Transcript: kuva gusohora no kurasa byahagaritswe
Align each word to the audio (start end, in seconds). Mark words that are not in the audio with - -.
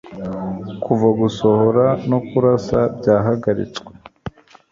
kuva 0.83 1.07
gusohora 1.19 1.85
no 2.09 2.19
kurasa 2.27 2.79
byahagaritswe 2.97 3.91